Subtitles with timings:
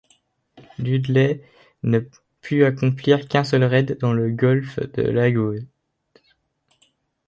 [0.79, 1.43] Dudley
[1.83, 1.99] ne
[2.41, 5.59] put accomplir qu'un seul raid, dans le golfe de Lagos.